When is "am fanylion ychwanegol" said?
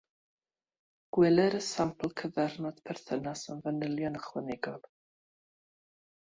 3.55-4.85